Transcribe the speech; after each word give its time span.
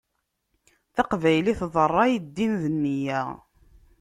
Taqbaylit 0.95 1.61
d 1.73 1.75
ṛṛay, 1.89 2.13
ddin 2.25 2.53
d 2.61 2.63
neyya. 2.71 3.21